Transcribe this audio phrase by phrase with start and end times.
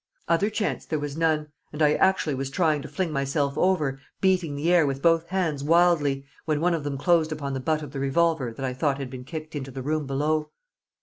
[0.27, 4.55] Other chance there was none, and I was actually trying to fling myself over, beating
[4.55, 7.91] the air with both hands wildly, when one of them closed upon the butt of
[7.91, 10.49] the revolver that I thought had been kicked into the room below!